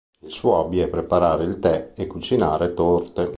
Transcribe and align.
Il 0.21 0.31
suo 0.31 0.53
hobby 0.53 0.79
è 0.79 0.87
preparare 0.87 1.43
il 1.43 1.59
tè 1.59 1.91
e 1.93 2.07
cucinare 2.07 2.73
torte. 2.73 3.29